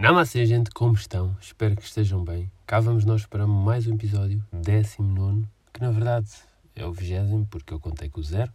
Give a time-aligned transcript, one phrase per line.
[0.00, 1.36] Namastê, gente, como estão?
[1.40, 2.48] Espero que estejam bem.
[2.64, 6.30] Cá vamos nós para mais um episódio, 19, que na verdade
[6.76, 8.52] é o 20 porque eu contei com o zero.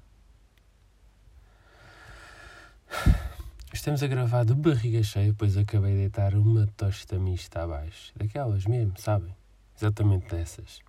[3.74, 8.14] Estamos a gravar de barriga cheia, pois acabei de deitar uma tosta mista abaixo.
[8.16, 9.36] Daquelas mesmo, sabem?
[9.76, 10.80] Exatamente dessas.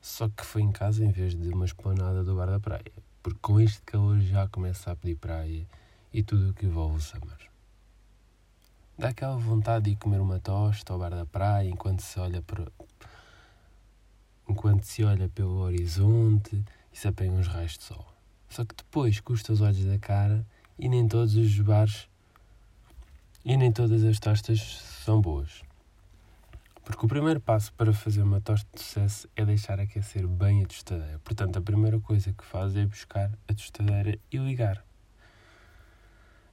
[0.00, 2.92] Só que foi em casa em vez de uma esplanada do bar da praia.
[3.22, 5.64] Porque com este calor já começa a pedir praia
[6.12, 7.51] e tudo o que envolve o summer.
[9.02, 12.70] Dá aquela vontade de comer uma tosta ao bar da praia enquanto se olha para
[14.48, 18.06] enquanto se olha pelo horizonte e se apanha uns raios de sol.
[18.48, 20.46] Só que depois custa os olhos da cara
[20.78, 22.08] e nem todos os bares
[23.44, 24.60] e nem todas as tostas
[25.04, 25.62] são boas.
[26.84, 30.66] Porque o primeiro passo para fazer uma tosta de sucesso é deixar aquecer bem a
[30.68, 31.18] tostadeira.
[31.24, 34.76] Portanto, a primeira coisa que faz é buscar a tostadeira e ligar.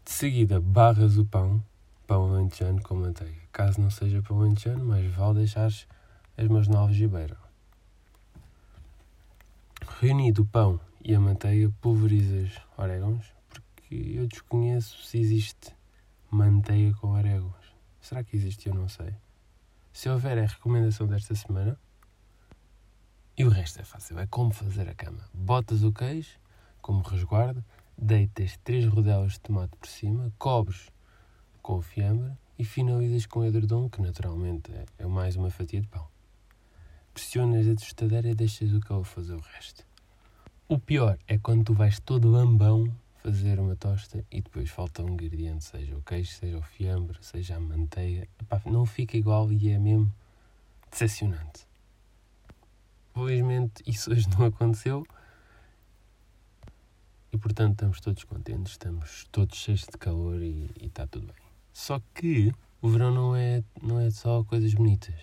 [0.03, 1.63] De seguida, barras o pão,
[2.09, 3.39] pão lentejano com manteiga.
[3.51, 7.37] Caso não seja pão lentejano, mais vale deixar as mãos de beira.
[9.99, 15.71] Reunido o pão e a manteiga, pulverizas orégãos, porque eu desconheço se existe
[16.31, 17.75] manteiga com orégãos.
[18.01, 18.69] Será que existe?
[18.69, 19.13] Eu não sei.
[19.93, 21.79] Se houver é a recomendação desta semana.
[23.37, 25.29] E o resto é fácil, é como fazer a cama.
[25.31, 26.39] Botas o queijo,
[26.81, 27.63] como resguardo,
[27.95, 30.89] deitas três rodelas de tomate por cima, cobres
[31.69, 36.03] com fiambre e finalizas com edredom, que naturalmente é, é mais uma fatia de pão.
[37.13, 39.85] Pressionas a tostadeira e deixas o calor fazer o resto.
[40.67, 45.09] O pior é quando tu vais todo lambão fazer uma tosta e depois falta um
[45.09, 48.27] ingrediente, seja o queijo, seja o fiambre, seja a manteiga.
[48.41, 50.11] Epá, não fica igual e é mesmo
[50.89, 51.67] decepcionante.
[53.13, 55.05] Felizmente isso hoje não aconteceu
[57.31, 61.48] e portanto estamos todos contentes, estamos todos cheios de calor e está tudo bem.
[61.79, 65.15] Só que o verão não é, não é só coisas bonitas.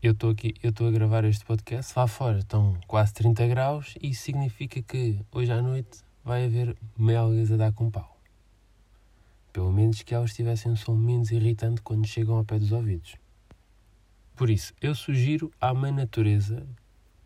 [0.00, 3.94] Eu estou aqui, eu estou a gravar este podcast, lá fora estão quase 30 graus
[4.00, 8.16] e isso significa que hoje à noite vai haver melgas a dar com pau.
[9.52, 13.16] Pelo menos que elas tivessem um som menos irritante quando chegam ao pé dos ouvidos.
[14.36, 16.64] Por isso, eu sugiro à mãe natureza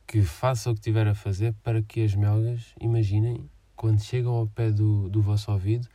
[0.06, 3.46] que faça o que tiver a fazer para que as melgas, imaginem,
[3.76, 5.86] quando chegam ao pé do, do vosso ouvido,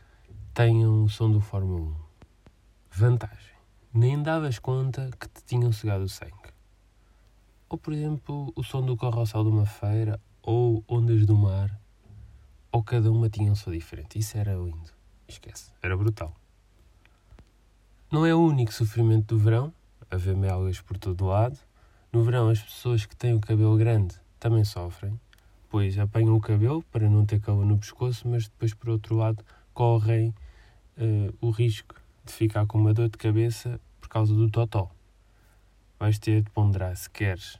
[0.54, 2.07] tenham o som do Fórmula 1.
[2.90, 3.56] Vantagem.
[3.92, 6.32] Nem davas conta que te tinham cegado o sangue.
[7.68, 11.78] Ou, por exemplo, o som do carrossel de uma feira ou ondas do mar
[12.72, 14.18] ou cada uma tinha um som diferente.
[14.18, 14.90] Isso era lindo.
[15.26, 15.72] Esquece.
[15.82, 16.34] Era brutal.
[18.10, 19.72] Não é o único sofrimento do verão,
[20.10, 21.58] haver melgas por todo lado.
[22.12, 25.20] No verão, as pessoas que têm o cabelo grande também sofrem,
[25.68, 29.44] pois apanham o cabelo para não ter calor no pescoço, mas depois, por outro lado,
[29.74, 30.34] correm
[30.96, 31.94] uh, o risco
[32.28, 34.90] de ficar com uma dor de cabeça por causa do totó.
[35.98, 37.58] Vais ter de ponderar se queres.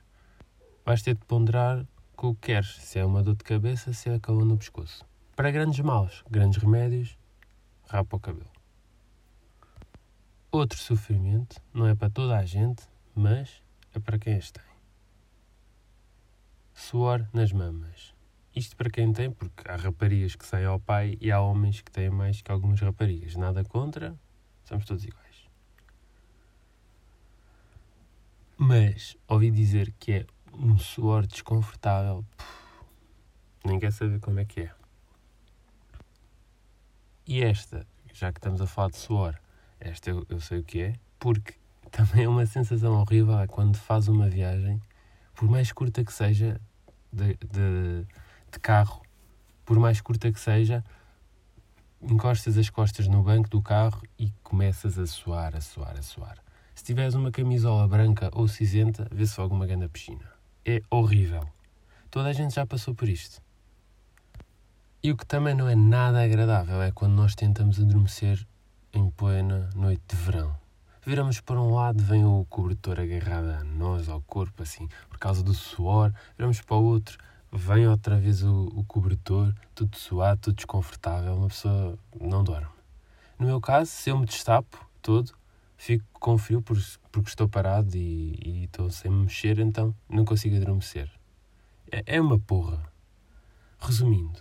[0.84, 4.10] Vais ter de ponderar com o que queres, se é uma dor de cabeça, se
[4.10, 5.04] é calor no pescoço.
[5.34, 7.16] Para grandes males, grandes remédios,
[7.88, 8.50] rapa o cabelo.
[10.50, 12.82] Outro sofrimento não é para toda a gente,
[13.14, 13.62] mas
[13.94, 14.64] é para quem as tem.
[16.74, 18.14] Suor nas mamas.
[18.54, 21.90] Isto para quem tem, porque há raparigas que saem ao pai e há homens que
[21.90, 23.36] têm mais que algumas raparigas.
[23.36, 24.18] Nada contra,
[24.68, 25.48] somos todos iguais.
[28.56, 32.24] Mas ouvi dizer que é um suor desconfortável.
[33.64, 34.74] nem quer saber como é que é.
[37.26, 39.38] E esta, já que estamos a falar de suor,
[39.80, 41.54] esta eu, eu sei o que é, porque
[41.90, 44.82] também é uma sensação horrível quando faz uma viagem,
[45.34, 46.60] por mais curta que seja,
[47.12, 48.06] de, de,
[48.50, 49.02] de carro,
[49.64, 50.84] por mais curta que seja,
[52.02, 56.38] encostas as costas no banco do carro e começas a suar, a suar, a suar.
[56.74, 60.38] Se tiveres uma camisola branca ou cinzenta, vê-se logo uma grande piscina
[60.68, 61.48] é horrível.
[62.10, 63.40] Toda a gente já passou por isto.
[65.02, 68.46] E o que também não é nada agradável é quando nós tentamos adormecer
[68.92, 70.54] em plena noite de verão.
[71.06, 75.42] Viramos para um lado, vem o cobertor agarrado a nós, ao corpo, assim, por causa
[75.42, 76.12] do suor.
[76.36, 77.16] Viramos para o outro,
[77.52, 81.34] vem outra vez o, o cobertor, tudo suado, tudo desconfortável.
[81.34, 82.68] Uma pessoa não dorme.
[83.38, 85.32] No meu caso, se eu me destapo todo,
[85.76, 90.56] fico com frio porque estou parado e, e estou sem me mexer, então não consigo
[90.56, 91.10] adormecer.
[91.90, 92.82] É, é uma porra.
[93.80, 94.40] Resumindo,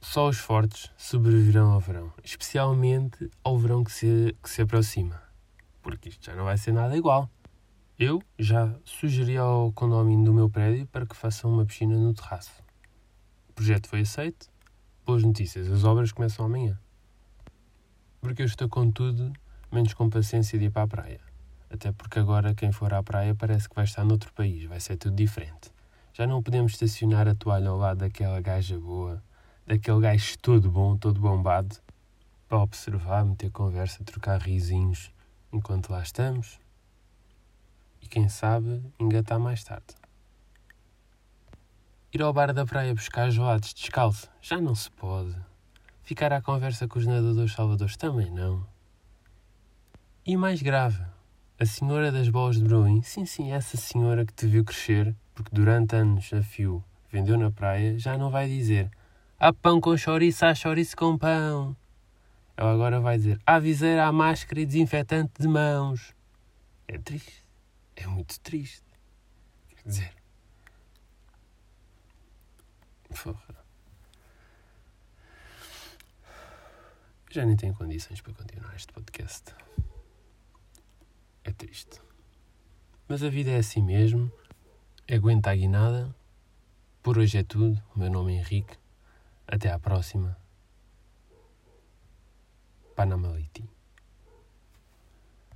[0.00, 5.22] só os fortes sobreviverão ao verão, especialmente ao verão que se, que se aproxima,
[5.80, 7.30] porque isto já não vai ser nada igual.
[7.98, 12.52] Eu já sugeri ao condomínio do meu prédio para que façam uma piscina no terraço.
[13.48, 14.50] O projeto foi aceito.
[15.06, 16.78] Boas notícias, as obras começam amanhã.
[18.20, 19.32] Porque eu estou com tudo
[19.72, 21.20] menos com paciência de ir para a praia.
[21.70, 24.98] Até porque agora quem for à praia parece que vai estar noutro país, vai ser
[24.98, 25.72] tudo diferente.
[26.12, 29.24] Já não podemos estacionar a toalha ao lado daquela gaja boa,
[29.66, 31.74] daquele gajo todo bom, todo bombado,
[32.46, 35.10] para observar, meter conversa, trocar risinhos
[35.50, 36.60] enquanto lá estamos.
[38.06, 39.96] E quem sabe engatar mais tarde.
[42.14, 45.34] Ir ao bar da praia buscar gelados descalço já não se pode.
[46.04, 48.64] Ficar à conversa com os nadadores salvadores também não.
[50.24, 51.02] E mais grave,
[51.58, 55.50] a senhora das bolas de Bruin, sim, sim, essa senhora que te viu crescer, porque
[55.52, 58.88] durante anos a fio vendeu na praia, já não vai dizer
[59.36, 61.76] há pão com chouriço, há chouriço com pão.
[62.56, 66.14] Ela agora vai dizer há viseira, há máscara e desinfetante de mãos.
[66.86, 67.45] É triste.
[67.96, 68.84] É muito triste.
[69.70, 70.14] Quer dizer.
[73.22, 73.64] Porra.
[77.30, 79.54] Já nem tenho condições para continuar este podcast.
[81.44, 82.00] É triste.
[83.08, 84.30] Mas a vida é assim mesmo.
[85.10, 86.14] Aguenta a guinada.
[87.02, 87.82] Por hoje é tudo.
[87.94, 88.76] O meu nome é Henrique.
[89.46, 90.36] Até à próxima.
[92.94, 93.36] Panamá